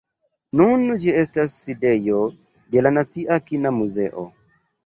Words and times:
Nun 0.59 0.85
ĝi 1.03 1.11
estas 1.23 1.53
sidejo 1.65 2.23
de 2.77 2.85
la 2.87 2.93
nacia 2.99 3.41
kina 3.51 3.77
muzeo. 3.81 4.29